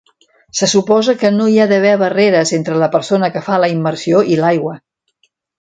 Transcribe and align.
Se 0.59 0.67
suposa 0.71 1.15
que 1.23 1.31
no 1.35 1.49
hi 1.55 1.59
ha 1.59 1.67
d'haver 1.73 1.91
barreres 2.03 2.55
entre 2.59 2.79
la 2.85 2.89
persona 2.97 3.33
que 3.37 3.47
fa 3.51 3.63
la 3.65 3.73
immersió 3.77 4.27
i 4.37 4.43
l'aigua. 4.45 4.77